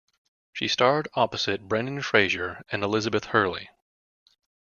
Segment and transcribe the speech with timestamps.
[0.53, 3.69] She starred opposite Brendan Fraser and Elizabeth Hurley.